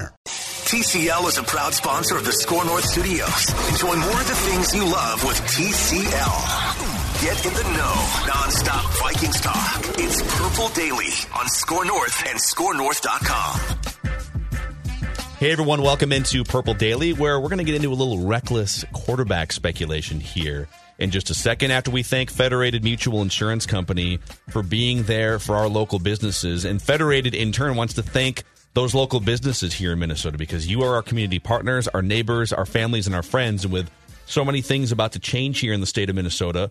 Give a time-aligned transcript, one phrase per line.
[0.00, 3.50] TCL is a proud sponsor of the Score North Studios.
[3.70, 7.22] Enjoy more of the things you love with TCL.
[7.22, 7.94] Get in the know,
[8.26, 9.80] nonstop Vikings talk.
[9.98, 13.60] It's Purple Daily on Score North and ScoreNorth.com.
[15.38, 18.84] Hey everyone, welcome into Purple Daily, where we're going to get into a little reckless
[18.92, 24.62] quarterback speculation here in just a second after we thank Federated Mutual Insurance Company for
[24.62, 26.64] being there for our local businesses.
[26.64, 30.82] And Federated, in turn, wants to thank those local businesses here in Minnesota because you
[30.82, 33.64] are our community partners, our neighbors, our families, and our friends.
[33.64, 33.90] And with
[34.26, 36.70] so many things about to change here in the state of Minnesota,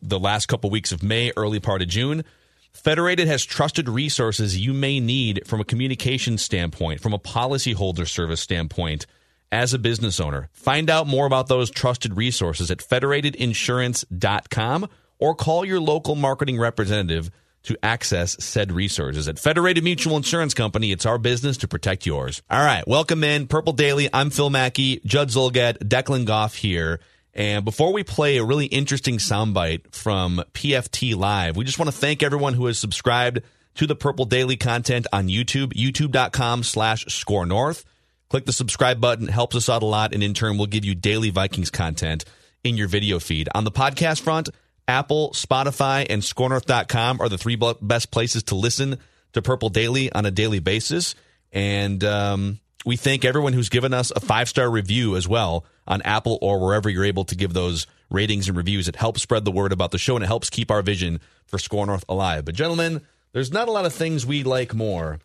[0.00, 2.24] the last couple weeks of May, early part of June,
[2.72, 8.40] Federated has trusted resources you may need from a communication standpoint, from a policyholder service
[8.40, 9.06] standpoint,
[9.52, 10.48] as a business owner.
[10.52, 17.30] Find out more about those trusted resources at federatedinsurance.com or call your local marketing representative
[17.64, 19.28] to access said resources.
[19.28, 22.42] At Federated Mutual Insurance Company, it's our business to protect yours.
[22.50, 24.08] All right, welcome in Purple Daily.
[24.12, 27.00] I'm Phil Mackey, Judd Zulgad, Declan Goff here.
[27.34, 31.96] And before we play a really interesting soundbite from PFT Live, we just want to
[31.96, 33.40] thank everyone who has subscribed
[33.76, 37.84] to the Purple Daily content on YouTube, youtube.com slash score north.
[38.28, 40.94] Click the subscribe button, helps us out a lot, and in turn, we'll give you
[40.94, 42.24] daily Vikings content
[42.64, 43.48] in your video feed.
[43.54, 44.50] On the podcast front,
[44.88, 48.98] Apple, Spotify, and scorenorth.com are the three best places to listen
[49.32, 51.14] to Purple Daily on a daily basis.
[51.52, 56.02] And um, we thank everyone who's given us a five star review as well on
[56.02, 58.88] Apple or wherever you're able to give those ratings and reviews.
[58.88, 61.58] It helps spread the word about the show and it helps keep our vision for
[61.58, 62.44] Score North alive.
[62.44, 65.18] But, gentlemen, there's not a lot of things we like more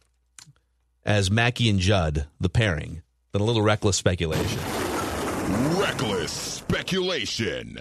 [1.06, 3.02] as Mackey and Judd, the pairing,
[3.32, 4.60] than a little reckless speculation.
[5.80, 7.80] Reckless speculation.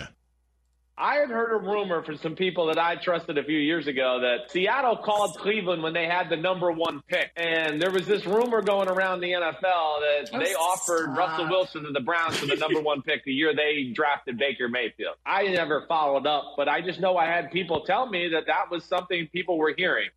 [0.98, 4.20] I had heard a rumor from some people that I trusted a few years ago
[4.22, 7.30] that Seattle called Cleveland when they had the number one pick.
[7.36, 11.84] And there was this rumor going around the NFL that oh, they offered Russell Wilson
[11.84, 15.16] to the Browns for the number one pick the year they drafted Baker Mayfield.
[15.26, 18.70] I never followed up, but I just know I had people tell me that that
[18.70, 20.08] was something people were hearing.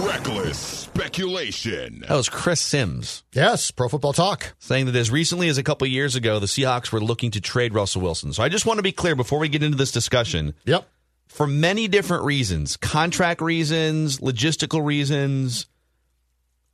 [0.00, 2.04] Reckless speculation.
[2.08, 3.22] That was Chris Sims.
[3.34, 4.54] Yes, Pro Football Talk.
[4.58, 7.74] Saying that as recently as a couple years ago, the Seahawks were looking to trade
[7.74, 8.32] Russell Wilson.
[8.32, 10.54] So I just want to be clear before we get into this discussion.
[10.64, 10.88] Yep.
[11.28, 15.66] For many different reasons contract reasons, logistical reasons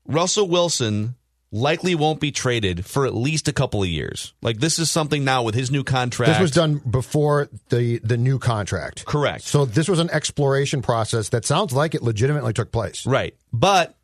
[0.06, 1.15] Russell Wilson
[1.52, 4.34] likely won't be traded for at least a couple of years.
[4.42, 6.32] Like this is something now with his new contract.
[6.32, 9.04] This was done before the the new contract.
[9.04, 9.44] Correct.
[9.44, 13.06] So this was an exploration process that sounds like it legitimately took place.
[13.06, 13.34] Right.
[13.52, 13.96] But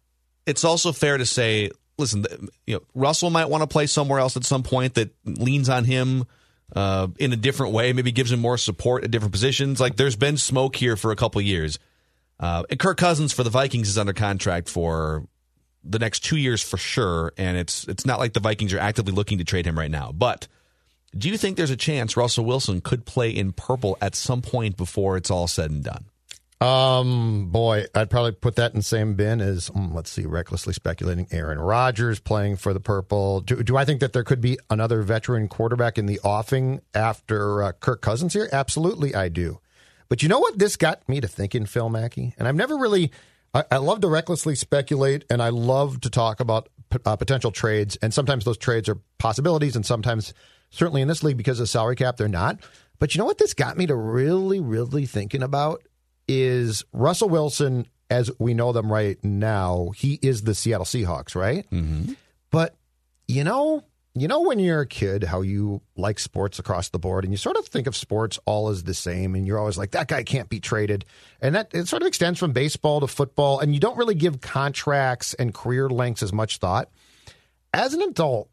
[0.47, 2.25] it's also fair to say, listen,
[2.67, 5.85] you know, Russell might want to play somewhere else at some point that leans on
[5.85, 6.25] him
[6.75, 9.81] uh, in a different way, maybe gives him more support at different positions.
[9.81, 11.79] Like there's been smoke here for a couple of years.
[12.41, 15.27] Uh, and Kirk Cousins for the Vikings is under contract for
[15.85, 19.13] the next two years for sure, and it's it's not like the Vikings are actively
[19.13, 20.13] looking to trade him right now.
[20.13, 20.49] But
[21.17, 24.77] do you think there's a chance Russell Wilson could play in purple at some point
[24.77, 26.07] before it's all said and done?
[26.63, 30.73] Um, boy, I'd probably put that in the same bin as um, let's see, recklessly
[30.73, 33.41] speculating Aaron Rodgers playing for the purple.
[33.41, 37.65] Do, do I think that there could be another veteran quarterback in the offing after
[37.65, 38.49] uh, Kirk Cousins here?
[38.53, 39.59] Absolutely, I do.
[40.09, 40.57] But you know what?
[40.57, 43.11] This got me to thinking, Phil Mackey, and I've never really
[43.55, 47.51] I, I love to recklessly speculate, and I love to talk about p- uh, potential
[47.51, 47.97] trades.
[48.03, 50.35] And sometimes those trades are possibilities, and sometimes,
[50.71, 52.59] certainly in this league, because of salary cap, they're not.
[52.99, 53.39] But you know what?
[53.39, 55.83] This got me to really, really thinking about
[56.29, 59.91] is Russell Wilson, as we know them right now.
[59.97, 61.69] He is the Seattle Seahawks, right?
[61.71, 62.13] Mm-hmm.
[62.51, 62.77] But
[63.27, 63.85] you know,
[64.15, 67.37] you know when you're a kid how you like sports across the board and you
[67.37, 70.23] sort of think of sports all as the same and you're always like that guy
[70.23, 71.05] can't be traded
[71.41, 74.41] and that it sort of extends from baseball to football and you don't really give
[74.41, 76.91] contracts and career lengths as much thought
[77.75, 78.49] as an adult,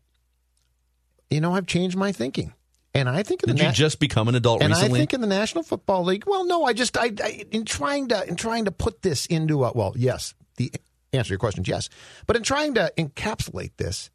[1.30, 2.54] you know, I've changed my thinking.
[2.94, 5.00] And I think in Did the you just become an adult and recently?
[5.00, 8.08] I think in the National Football League, well, no, I just I, I in trying
[8.08, 10.72] to in trying to put this into a well, yes, the
[11.14, 11.90] answer to your question is yes,
[12.26, 14.10] but in trying to encapsulate this,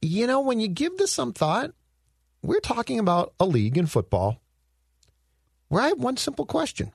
[0.00, 1.72] you know, when you give this some thought,
[2.42, 4.40] we're talking about a league in football
[5.68, 6.92] where I have one simple question,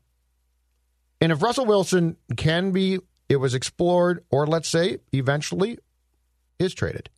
[1.22, 5.80] and if Russell Wilson can be, it was explored, or let's say eventually
[6.60, 7.10] is traded.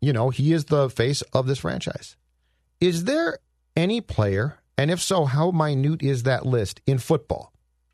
[0.00, 2.16] You know, he is the face of this franchise.
[2.80, 3.38] Is there
[3.76, 7.52] any player, and if so, how minute is that list in football,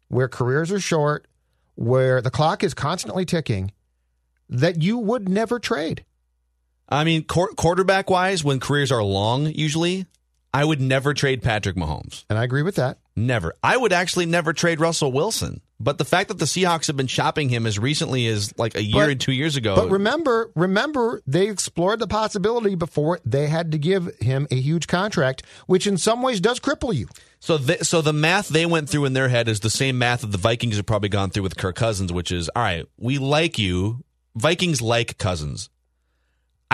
[0.08, 1.26] where careers are short,
[1.74, 3.72] where the clock is constantly ticking,
[4.48, 6.04] that you would never trade?
[6.88, 10.06] I mean, quar- quarterback wise, when careers are long, usually,
[10.52, 12.24] I would never trade Patrick Mahomes.
[12.30, 12.98] And I agree with that.
[13.16, 13.54] Never.
[13.62, 15.60] I would actually never trade Russell Wilson.
[15.80, 18.82] But the fact that the Seahawks have been shopping him as recently as like a
[18.82, 19.74] year But- and two years ago.
[19.74, 24.86] But remember, remember, they explored the possibility before they had to give him a huge
[24.86, 27.08] contract, which in some ways does cripple you.
[27.40, 30.20] So, the, so the math they went through in their head is the same math
[30.22, 32.86] that the Vikings have probably gone through with Kirk Cousins, which is all right.
[32.96, 34.04] We like you.
[34.36, 35.68] Vikings like Cousins.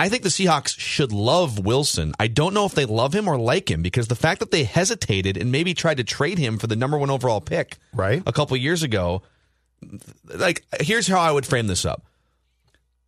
[0.01, 2.13] I think the Seahawks should love Wilson.
[2.19, 4.63] I don't know if they love him or like him because the fact that they
[4.63, 8.23] hesitated and maybe tried to trade him for the number one overall pick Right.
[8.25, 9.21] a couple years ago.
[10.25, 12.03] Like, here's how I would frame this up.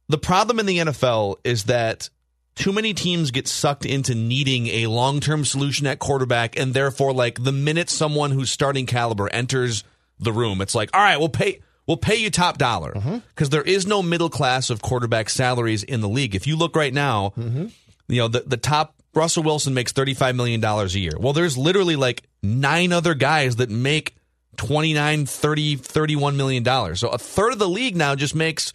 [0.08, 2.12] The problem in the NFL is that
[2.54, 7.12] too many teams get sucked into needing a long term solution at quarterback, and therefore,
[7.12, 9.84] like the minute someone who's starting caliber enters
[10.20, 11.62] the room, it's like, all right, we'll pay.
[11.88, 13.18] We'll pay you top dollar mm-hmm.
[13.30, 16.34] because there is no middle class of quarterback salaries in the league.
[16.34, 17.68] If you look right now, mm-hmm.
[18.08, 21.14] you know the the top Russell Wilson makes thirty five million dollars a year.
[21.20, 24.16] Well, there's literally like nine other guys that make
[24.58, 27.00] 29, 30, 31 million dollars.
[27.00, 28.74] So a third of the league now just makes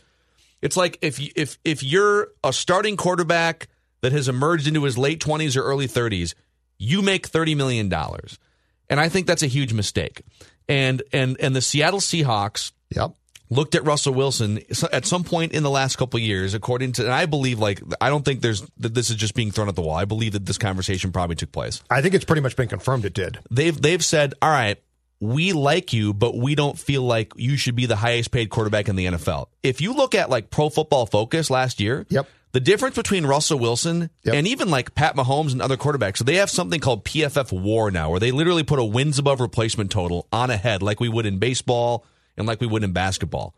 [0.61, 3.69] it's like if you, if if you're a starting quarterback
[4.01, 6.35] that has emerged into his late 20s or early 30s,
[6.79, 8.39] you make 30 million dollars.
[8.91, 10.23] And I think that's a huge mistake.
[10.69, 13.13] And and and the Seattle Seahawks Yep.
[13.51, 14.61] looked at Russell Wilson
[14.93, 17.81] at some point in the last couple of years, according to, and I believe like
[18.01, 19.97] I don't think there's that this is just being thrown at the wall.
[19.97, 21.83] I believe that this conversation probably took place.
[21.91, 23.39] I think it's pretty much been confirmed it did.
[23.51, 24.79] They've they've said, all right,
[25.21, 28.89] we like you, but we don't feel like you should be the highest paid quarterback
[28.89, 29.47] in the NFL.
[29.63, 32.29] If you look at like Pro Football Focus last year, Yep.
[32.53, 34.35] the difference between Russell Wilson Yep.
[34.35, 37.91] and even like Pat Mahomes and other quarterbacks, so they have something called PFF WAR
[37.91, 41.09] now, where they literally put a wins above replacement total on a head, like we
[41.09, 42.05] would in baseball
[42.39, 43.55] and like we would in basketball.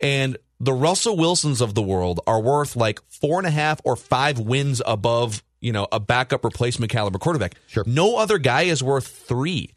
[0.00, 3.96] And the Russell Wilsons of the world are worth like four and a half or
[3.96, 7.54] five wins above, you know, a backup replacement caliber quarterback.
[7.66, 7.84] Sure.
[7.86, 9.70] No other guy is worth three.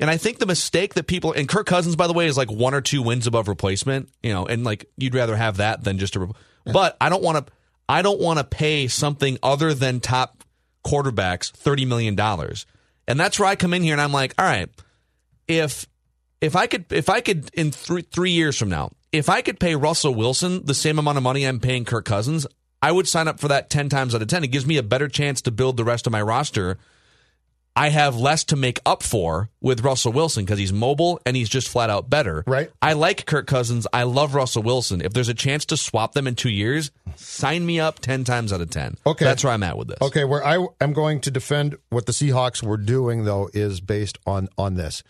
[0.00, 2.50] And I think the mistake that people and Kirk Cousins, by the way, is like
[2.50, 5.98] one or two wins above replacement, you know, and like you'd rather have that than
[5.98, 6.28] just a.
[6.64, 7.52] But I don't want to.
[7.88, 10.44] I don't want to pay something other than top
[10.84, 12.66] quarterbacks thirty million dollars,
[13.06, 14.68] and that's where I come in here and I'm like, all right,
[15.46, 15.86] if
[16.42, 19.58] if I could if I could in three three years from now, if I could
[19.58, 22.46] pay Russell Wilson the same amount of money I'm paying Kirk Cousins,
[22.82, 24.44] I would sign up for that ten times out of ten.
[24.44, 26.76] It gives me a better chance to build the rest of my roster.
[27.74, 31.48] I have less to make up for with Russell Wilson because he's mobile and he's
[31.48, 32.44] just flat out better.
[32.46, 32.70] Right.
[32.82, 33.86] I like Kirk Cousins.
[33.94, 35.00] I love Russell Wilson.
[35.00, 38.52] If there's a chance to swap them in two years, sign me up 10 times
[38.52, 38.98] out of 10.
[39.06, 39.24] Okay.
[39.24, 39.96] That's where I'm at with this.
[40.02, 44.18] Okay, where I am going to defend what the Seahawks were doing though is based
[44.26, 45.02] on on this.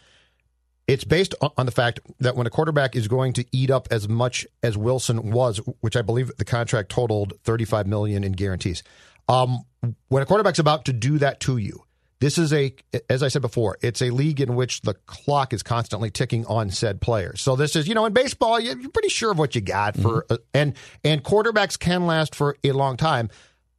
[0.93, 4.11] It's based on, the fact that when a quarterback is going to eat up as
[4.11, 8.83] much as Wilson was, which I believe the contract totaled 35 million in guarantees.
[9.27, 9.65] Um,
[10.09, 11.85] when a quarterback's about to do that to you,
[12.21, 12.75] this is a,
[13.09, 16.69] as I said before, it's a league in which the clock is constantly ticking on
[16.69, 17.41] said players.
[17.41, 20.27] So this is, you know, in baseball, you're pretty sure of what you got for,
[20.29, 23.31] uh, and and quarterbacks can last for a long time.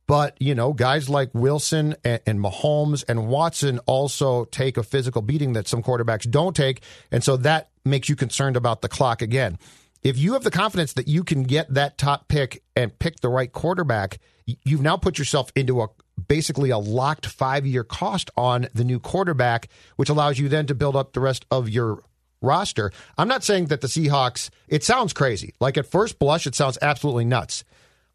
[0.05, 5.21] But, you know, guys like Wilson and, and Mahomes and Watson also take a physical
[5.21, 6.81] beating that some quarterbacks don't take.
[7.11, 9.57] And so that makes you concerned about the clock again.
[10.03, 13.29] If you have the confidence that you can get that top pick and pick the
[13.29, 15.87] right quarterback, you've now put yourself into a
[16.27, 20.75] basically a locked five year cost on the new quarterback, which allows you then to
[20.75, 22.03] build up the rest of your
[22.41, 22.91] roster.
[23.17, 25.53] I'm not saying that the Seahawks, it sounds crazy.
[25.59, 27.63] Like at first blush, it sounds absolutely nuts.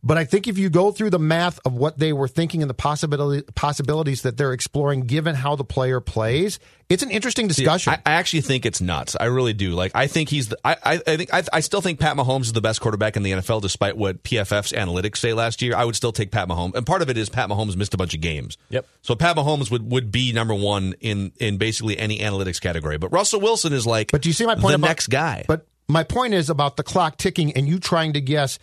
[0.02, 2.70] But I think if you go through the math of what they were thinking and
[2.70, 7.94] the possibility possibilities that they're exploring, given how the player plays, it's an interesting discussion.
[7.94, 9.16] I, I actually think it's nuts.
[9.18, 9.72] I really do.
[9.72, 10.48] Like, I think he's.
[10.48, 11.34] The, I, I, I think.
[11.34, 14.22] I, I still think Pat Mahomes is the best quarterback in the NFL, despite what
[14.22, 15.74] PFF's analytics say last year.
[15.74, 17.96] I would still take Pat Mahomes, and part of it is Pat Mahomes missed a
[17.96, 18.56] bunch of games.
[18.70, 18.86] Yep.
[19.02, 22.98] So Pat Mahomes would, would be number one in in basically any analytics category.
[22.98, 24.12] But Russell Wilson is like.
[24.12, 24.68] But do you see my point?
[24.68, 25.44] The about, next guy.
[25.48, 28.60] But my point is about the clock ticking and you trying to guess.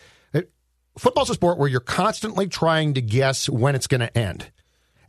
[0.98, 4.52] Football's a sport where you're constantly trying to guess when it's going to end.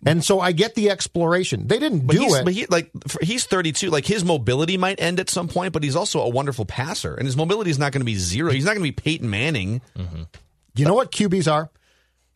[0.04, 1.66] And so I get the exploration.
[1.66, 2.44] They didn't But do he's, it.
[2.44, 2.90] But he, like
[3.22, 3.90] he's 32.
[3.90, 7.26] Like his mobility might end at some point, but he's also a wonderful passer, and
[7.26, 8.52] his mobility is not going to be zero.
[8.52, 9.80] He's not going to be Peyton Manning.
[9.96, 10.22] Mm-hmm.
[10.76, 11.70] you know what QBs are?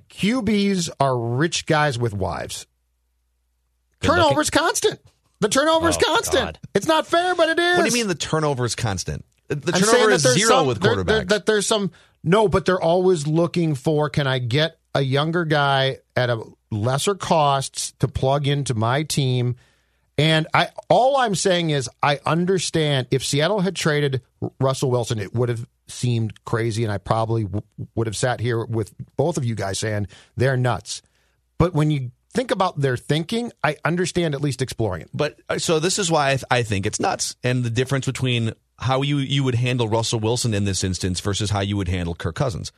[0.08, 2.66] QBs are rich guys with wives.
[4.00, 4.98] Turnover's constant.
[5.40, 6.44] The turnover's Oh, constant.
[6.44, 6.58] God.
[6.74, 7.76] It's not fair, but it is.
[7.78, 9.24] What do you mean the turnover is constant?
[9.48, 11.06] The turnover is zero some- with there- quarterbacks.
[11.06, 11.90] there- that there's some
[12.22, 17.14] no, but they're always looking for can I get a younger guy at a lesser
[17.14, 19.56] costs to plug into my team?
[20.18, 24.22] And I all I'm saying is I understand if Seattle had traded
[24.60, 27.62] Russell Wilson, it would have seemed crazy, and I probably w-
[27.94, 31.02] would have sat here with both of you guys saying they're nuts.
[31.58, 35.10] But when you think about their thinking, I understand at least exploring it.
[35.12, 38.06] But uh, so this is why I, th- I think it's nuts, and the difference
[38.06, 41.88] between how you you would handle Russell Wilson in this instance versus how you would
[41.88, 42.72] handle Kirk Cousins.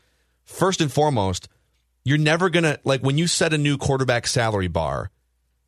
[0.44, 1.48] First and foremost,
[2.04, 5.10] you're never gonna like when you set a new quarterback salary bar.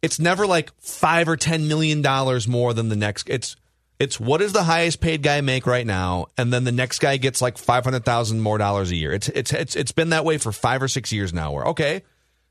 [0.02, 3.30] It's never like five or ten million dollars more than the next.
[3.30, 3.56] It's
[4.00, 7.16] it's what does the highest paid guy make right now, and then the next guy
[7.16, 9.12] gets like five hundred thousand more dollars a year.
[9.12, 11.52] It's it's it's it's been that way for five or six years now.
[11.52, 12.02] Where okay,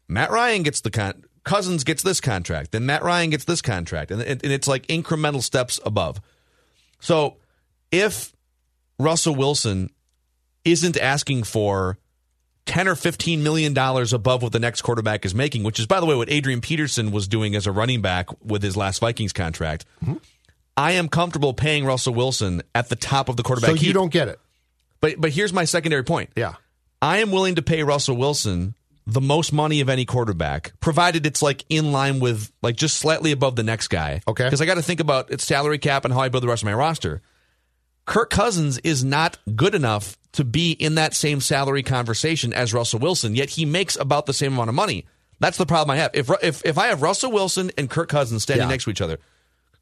[0.08, 4.12] Matt Ryan gets the con- Cousins gets this contract, then Matt Ryan gets this contract,
[4.12, 6.22] and, it, and it's like incremental steps above.
[7.02, 7.36] So
[7.93, 8.33] if
[9.00, 9.89] Russell Wilson
[10.65, 11.97] isn't asking for
[12.65, 16.00] 10 or 15 million dollars above what the next quarterback is making, which is by
[16.00, 19.33] the way what Adrian Peterson was doing as a running back with his last Vikings
[19.33, 19.85] contract.
[20.75, 23.71] I am comfortable paying Russell Wilson at the top of the quarterback.
[23.71, 24.39] So you don't get it.
[25.00, 26.31] But but here's my secondary point.
[26.35, 26.55] Yeah.
[27.01, 31.41] I am willing to pay Russell Wilson the most money of any quarterback, provided it's
[31.41, 34.21] like in line with like just slightly above the next guy.
[34.27, 34.45] Okay.
[34.45, 36.63] Because I got to think about its salary cap and how I build the rest
[36.63, 37.21] of my roster.
[38.05, 43.00] Kirk Cousins is not good enough to be in that same salary conversation as Russell
[43.00, 45.05] Wilson, yet he makes about the same amount of money.
[45.39, 46.12] That's the problem I have.
[46.13, 48.72] If if if I have Russell Wilson and Kirk Cousins standing Yeah.
[48.72, 49.19] next to each other,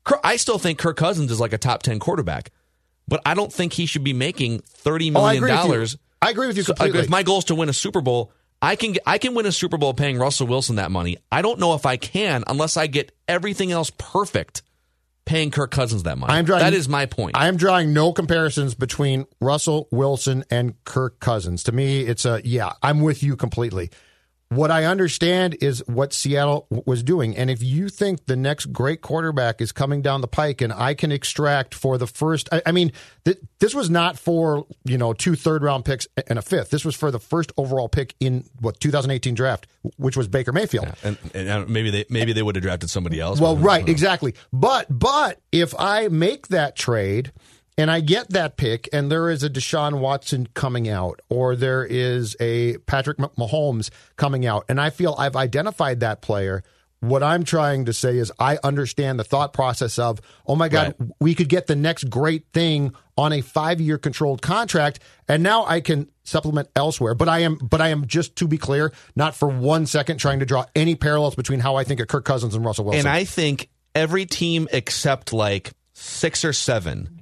[0.03, 2.51] Kirk- I still think Kirk Cousins is like a top ten quarterback,
[3.07, 5.97] but I don't think he should be making thirty Oh, I million agree dollars.
[6.21, 8.31] I agree with you So, uh, if my goal is to win a Super Bowl,
[8.61, 11.17] I can I can win a Super Bowl paying Russell Wilson that money.
[11.31, 14.61] I don't know if I can unless I get everything else perfect,
[15.31, 16.29] paying Kirk Cousins that much.
[16.29, 17.37] I'm drawing, that is my point.
[17.37, 21.63] I am drawing no comparisons between Russell Wilson and Kirk Cousins.
[21.63, 22.73] To me, it's a yeah.
[22.83, 23.89] I'm with you completely.
[24.51, 28.99] What I understand is what Seattle was doing, and if you think the next great
[28.99, 32.73] quarterback is coming down the pike, and I can extract for the first, I, I
[32.73, 32.91] mean,
[33.23, 36.69] th- this was not for you know two third round picks and a fifth.
[36.69, 40.91] This was for the first overall pick in what 2018 draft, which was Baker Mayfield.
[41.01, 43.39] and, and uh, maybe they maybe they would have drafted somebody else.
[43.39, 44.35] Well, right, exactly.
[44.51, 47.31] But but if I make that trade
[47.77, 51.85] and I get that pick, and there is a Deshaun Watson coming out, or there
[51.85, 56.63] is a Patrick Mah- Mahomes coming out, and I feel I've identified that player.
[56.99, 60.93] What I'm trying to say is, I understand the thought process of, oh my God,
[60.99, 61.09] Right.
[61.19, 65.65] we could get the next great thing on a five year controlled contract, and now
[65.65, 67.15] I can supplement elsewhere.
[67.15, 70.41] But I am, but I am just to be clear, not for one second trying
[70.41, 72.99] to draw any parallels between how I think of Kirk Cousins and Russell Wilson.
[72.99, 77.20] And I think every team except like six or seven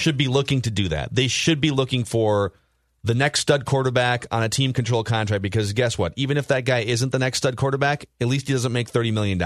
[0.00, 1.14] should be looking to do that.
[1.14, 2.52] They should be looking for
[3.02, 6.12] the next stud quarterback on a team control contract because guess what?
[6.16, 9.12] Even if that guy isn't the next stud quarterback, at least he doesn't make $30
[9.12, 9.40] million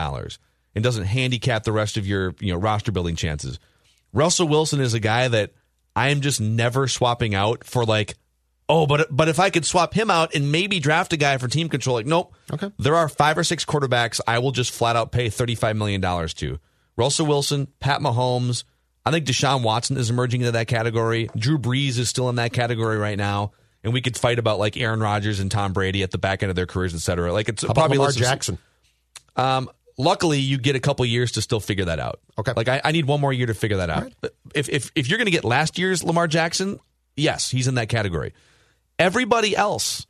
[0.75, 3.59] and doesn't handicap the rest of your you know roster building chances.
[4.13, 5.53] Russell Wilson is a guy that
[5.97, 8.15] I am just never swapping out for like,
[8.69, 11.49] oh, but but if I could swap him out and maybe draft a guy for
[11.49, 12.35] team control, like nope.
[12.53, 12.71] Okay.
[12.79, 16.01] There are five or six quarterbacks I will just flat out pay thirty five million
[16.01, 16.59] dollars to.
[16.97, 18.65] Russell Wilson, Pat Mahomes.
[19.07, 21.29] I think Deshaun Watson is emerging into that category.
[21.37, 23.53] Drew Brees is still in that category right now.
[23.83, 26.49] And we could fight about like Aaron Rodgers and Tom Brady at the back end
[26.49, 27.33] of their careers, et cetera.
[27.33, 28.57] Like it's How about probably Lamar Jackson?
[29.37, 29.69] um,
[29.99, 32.21] luckily, you get a couple years to still figure that out.
[32.39, 32.55] Okay.
[32.57, 34.11] Like I, I need one more year to figure that out.
[34.55, 36.81] If if if you're going to get last year's Lamar Jackson,
[37.15, 38.33] yes, he's in that category.
[38.99, 40.07] Everybody else,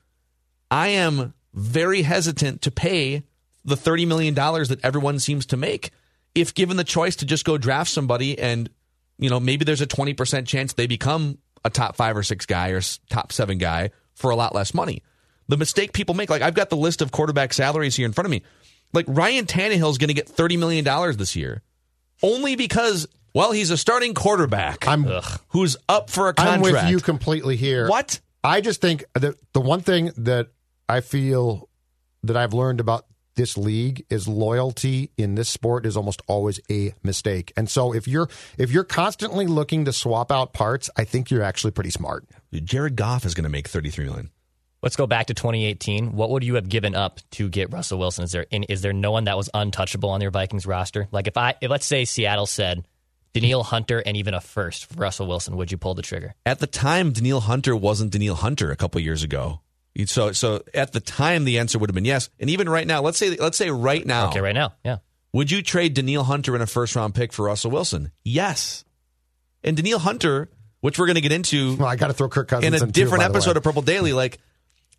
[0.70, 3.24] I am very hesitant to pay
[3.64, 5.90] the thirty million dollars that everyone seems to make.
[6.36, 8.70] If given the choice to just go draft somebody and
[9.18, 12.46] you know maybe there's a twenty percent chance they become a top five or six
[12.46, 15.02] guy or top seven guy for a lot less money.
[15.48, 18.26] The mistake people make, like I've got the list of quarterback salaries here in front
[18.26, 18.42] of me.
[18.92, 21.62] Like Ryan Tannehill is going to get thirty million dollars this year,
[22.22, 25.04] only because well he's a starting quarterback I'm
[25.48, 27.88] who's up for a I'm with you completely here.
[27.88, 28.20] What?
[28.42, 30.48] I just think that the one thing that
[30.88, 31.68] I feel
[32.24, 36.94] that I've learned about this league is loyalty in this sport is almost always a
[37.02, 37.52] mistake.
[37.56, 41.42] And so if you're if you're constantly looking to swap out parts, I think you're
[41.42, 42.26] actually pretty smart.
[42.52, 44.30] Jared Goff is going to make thirty three million.
[44.82, 46.12] Let's go back to 2018.
[46.12, 48.24] What would you have given up to get Russell Wilson?
[48.24, 51.08] Is there is there no one that was untouchable on your Vikings roster?
[51.10, 52.86] Like if I if let's say Seattle said
[53.32, 56.34] Danielle Hunter and even a first for Russell Wilson, would you pull the trigger?
[56.44, 59.60] At the time, Danielle Hunter wasn't Danielle Hunter a couple years ago.
[60.06, 62.28] So so at the time the answer would have been yes.
[62.40, 64.28] And even right now, let's say let's say right now.
[64.30, 64.74] Okay, right now.
[64.84, 64.98] Yeah.
[65.32, 68.10] Would you trade Danielle Hunter in a first round pick for Russell Wilson?
[68.24, 68.84] Yes.
[69.62, 70.48] And Danielle Hunter,
[70.80, 72.84] which we're going to get into Well, I got to throw Kirk Cousins in a
[72.84, 74.38] in too, different by episode of Purple Daily, like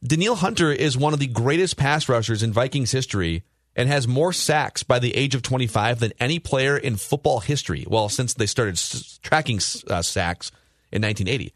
[0.03, 3.43] Danielle Hunter is one of the greatest pass rushers in Vikings history
[3.75, 7.85] and has more sacks by the age of 25 than any player in football history.
[7.87, 9.57] Well, since they started s- tracking
[9.89, 10.51] uh, sacks
[10.91, 11.53] in 1980.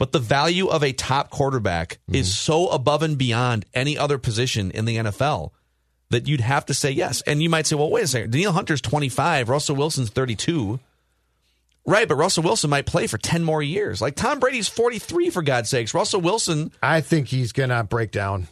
[0.00, 2.14] But the value of a top quarterback Mm-hmm.
[2.16, 5.50] is so above and beyond any other position in the NFL
[6.08, 7.20] that you'd have to say yes.
[7.22, 8.32] And you might say, well, wait a second.
[8.32, 10.80] Danielle Hunter's 25, Russell Wilson's 32.
[11.86, 14.00] Right, but Russell Wilson might play for 10 more years.
[14.00, 15.92] Like Tom Brady's 43, for God's sakes.
[15.94, 18.48] Russell Wilson, I think he's going to break down.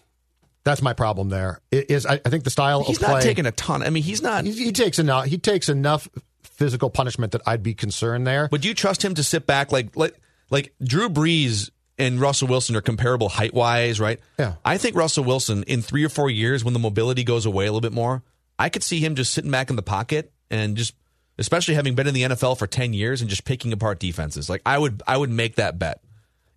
[0.64, 1.60] That's my problem there.
[1.70, 3.82] It is I, I think the style he's of play not taking a ton.
[3.82, 4.44] I mean, he's not.
[4.44, 6.08] he, he takes enough he takes enough
[6.42, 8.50] physical punishment that I'd be concerned there.
[8.52, 10.14] Would you trust him to sit back like like
[10.50, 14.20] like Drew Brees and Russell Wilson are comparable height wise, right?
[14.38, 14.54] Yeah.
[14.64, 17.72] I think Russell Wilson in three or four years, when the mobility goes away a
[17.72, 18.22] little bit more,
[18.58, 20.94] I could see him just sitting back in the pocket and just,
[21.38, 24.48] especially having been in the NFL for ten years and just picking apart defenses.
[24.48, 26.02] Like I would, I would make that bet.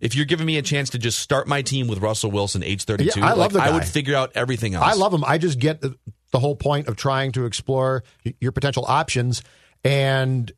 [0.00, 2.82] If you're giving me a chance to just start my team with Russell Wilson, age
[2.84, 4.84] 32, Yeah, I love like, the I would figure out everything else.
[4.84, 5.22] I love him.
[5.24, 5.96] I just get the,
[6.32, 8.02] the whole point of trying to explore
[8.40, 9.44] your potential options.
[9.84, 10.50] And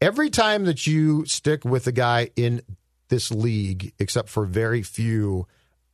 [0.00, 2.62] every time that you stick with a guy in
[3.08, 5.46] this league, except for very few,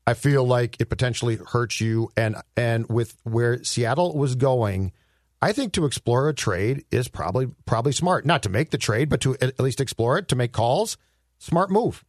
[0.06, 2.10] I feel like it potentially hurts you.
[2.16, 4.92] And and with where Seattle was going,
[5.40, 8.26] I think to explore a trade is probably probably smart.
[8.26, 10.96] Not to make the trade, but to at at least explore it, to make calls.
[11.38, 12.04] Smart move.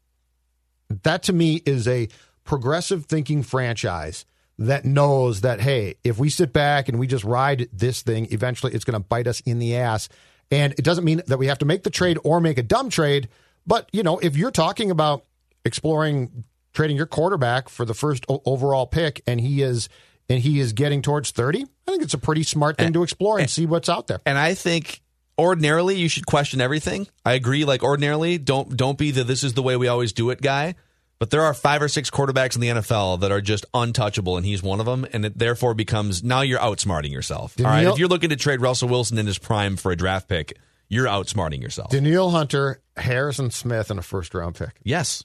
[1.03, 2.07] That to me is a
[2.43, 4.25] progressive thinking franchise
[4.59, 8.73] that knows that hey, if we sit back and we just ride this thing, eventually
[8.73, 10.10] it's going to bite us in the ass.
[10.54, 12.89] And it doesn't mean that we have to make the trade or make a dumb
[12.89, 13.28] trade,
[13.66, 15.26] but you know, if you're talking about
[15.66, 19.89] exploring trading your quarterback for the first o- overall pick and he is
[20.30, 23.39] and he is getting towards 30, I think it's a pretty smart thing to explore
[23.39, 24.20] and see what's out there.
[24.26, 25.02] and I think
[25.38, 27.08] ordinarily you should question everything.
[27.26, 27.66] I agree.
[27.66, 30.76] Like ordinarily, don't don't be the this is the way we always do it guy.
[31.23, 34.45] But there are five or six quarterbacks in the NFL that are just untouchable, and
[34.45, 35.07] he's one of them.
[35.13, 37.55] And it therefore becomes now you're outsmarting yourself.
[37.59, 40.27] All right, if you're looking to trade Russell Wilson in his prime for a draft
[40.27, 40.57] pick,
[40.89, 41.91] you're outsmarting yourself.
[41.91, 44.71] Danielle Hunter, Harrison Smith, and a first round pick.
[44.83, 45.23] Yes.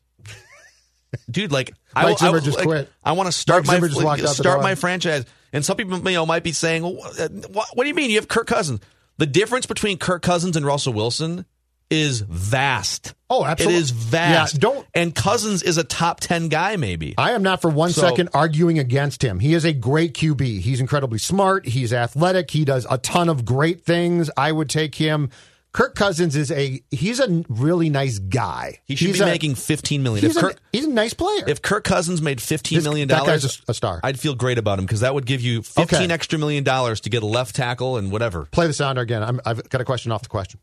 [1.32, 2.88] Dude, like Mike Zimmer just like, quit.
[3.02, 5.76] I want to start Mike my Zimmer just walked out start my franchise, and some
[5.76, 8.46] people you know might be saying, well, what, "What do you mean you have Kirk
[8.46, 8.78] Cousins?"
[9.16, 11.44] The difference between Kirk Cousins and Russell Wilson
[11.90, 13.14] is vast.
[13.30, 13.78] Oh, absolutely.
[13.78, 14.54] It is vast.
[14.54, 17.14] Yeah, don't- and Cousins is a top ten guy, maybe.
[17.16, 19.40] I am not for one So- second arguing against him.
[19.40, 20.60] He is a great QB.
[20.60, 21.66] He's incredibly smart.
[21.66, 22.50] He's athletic.
[22.50, 24.30] He does a ton of great things.
[24.36, 25.30] I would take him.
[25.72, 28.80] Kirk Cousins is a he's a really nice guy.
[28.86, 30.24] he should he's be a, making fifteen million.
[30.26, 31.44] He's, If a, he's a nice player.
[31.46, 34.00] if Kirk Cousins made fifteen This- million dollars, a- a star.
[34.02, 36.12] I'd feel great about him because that would give you fifteen Okay.
[36.12, 38.46] extra million dollars to get a left tackle and whatever.
[38.46, 39.22] Play the sounder again.
[39.22, 40.58] I'm, I've got a question off the question.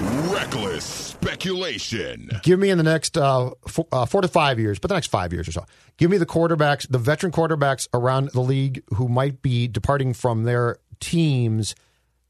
[0.00, 2.30] Reckless speculation.
[2.42, 5.08] Give me in the next uh, four, uh, four to five years, but the next
[5.08, 5.64] five years or so.
[5.96, 10.44] Give me the quarterbacks, the veteran quarterbacks around the league who might be departing from
[10.44, 11.74] their teams.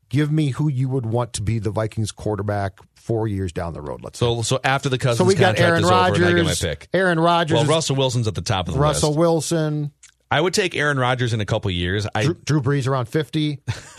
[0.08, 3.82] Give me who you would want to be the Vikings quarterback four years down the
[3.82, 4.02] road.
[4.02, 4.24] Let's say.
[4.24, 6.34] So, so after the Cousins So we got contract Aaron is over, and I get
[6.36, 6.88] my Rodgers, pick.
[6.94, 9.18] Aaron Rodgers, Well, Russell Wilson's at the top of the Russell list.
[9.18, 9.92] Russell Wilson,
[10.30, 12.06] I would take Aaron Rodgers in a couple years.
[12.14, 13.60] I Drew, Drew Brees around fifty.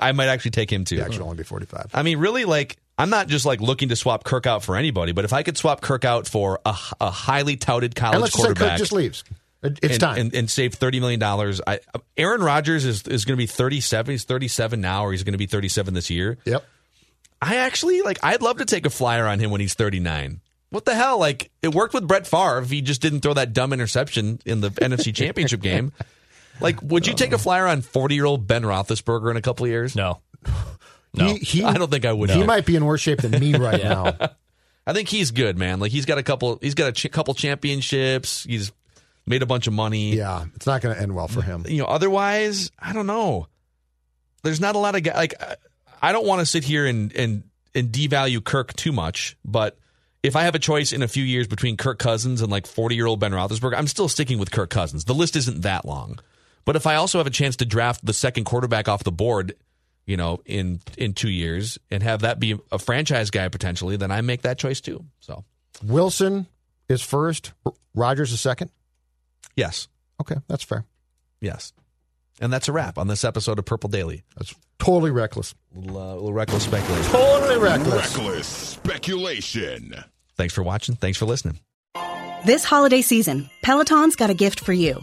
[0.00, 0.96] I might actually take him too.
[0.96, 1.86] He actually only be forty-five.
[1.94, 5.12] I mean, really, like I'm not just like looking to swap Kirk out for anybody,
[5.12, 8.34] but if I could swap Kirk out for a, a highly touted college And let's
[8.34, 9.24] just say Kirk quarterback, just leaves.
[9.62, 10.18] It's and, time.
[10.18, 11.60] and, and save thirty million dollars.
[12.16, 14.12] Aaron Rodgers is is going to be thirty seven.
[14.12, 16.38] He's thirty seven now, or he's going to be thirty seven this year.
[16.44, 16.64] yep.
[17.40, 18.18] I actually like.
[18.22, 20.40] I'd love to take a flyer on him when he's 39.
[20.70, 21.18] What the hell?
[21.18, 22.60] Like it worked with Brett Favre.
[22.60, 25.92] If he just didn't throw that dumb interception in the NFC Championship game.
[26.60, 27.38] Like, would you take a uh.
[27.38, 29.96] flyer on 40 year old Ben Roethlisberger in a couple of years?
[29.96, 30.20] No.
[31.14, 31.26] No.
[31.26, 32.30] He, he, I don't think I would.
[32.30, 34.16] He might be in worse shape than me right now.
[34.86, 35.78] I think he's good, man.
[35.78, 36.58] Like he's got a couple.
[36.60, 38.44] He's got a ch- couple championships.
[38.44, 38.72] He's
[39.26, 40.16] made a bunch of money.
[40.16, 41.64] Yeah, it's not going to end well for him.
[41.68, 43.46] you know otherwise i don't know
[44.42, 45.56] there's not a lot of guys like I-
[46.02, 47.44] i don't want to sit here and and
[47.74, 49.78] and devalue kirk too much but
[50.24, 52.96] if i have a choice in a few years between kirk cousins and like 40
[52.96, 56.18] year old ben roethlisberger i'm still sticking with kirk cousins the list isn't that long
[56.64, 59.54] but if i also have a chance to draft the second quarterback off the board
[60.06, 64.10] you know in in two years and have that be a franchise guy potentially then
[64.10, 65.44] i make that choice too so
[65.82, 66.46] Wilson
[66.88, 67.52] is first.
[67.94, 68.70] Rodgers is second.
[69.56, 69.88] Yes.
[70.20, 70.84] Okay, that's fair.
[71.40, 71.72] Yes.
[72.40, 74.24] And that's a wrap on this episode of Purple Daily.
[74.36, 75.54] That's totally reckless.
[75.74, 77.12] Little, uh, little reckless speculation.
[77.12, 78.16] Totally reckless.
[78.16, 80.04] Reckless speculation.
[80.36, 80.96] Thanks for watching.
[80.96, 81.58] Thanks for listening.
[82.44, 85.02] This holiday season, Peloton's got a gift for you.